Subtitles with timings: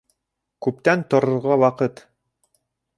[0.67, 2.05] Күптән торорға ваҡыт